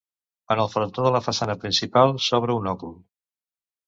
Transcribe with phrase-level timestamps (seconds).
[0.53, 2.97] En el frontó de la façana principal s'obre un òcul.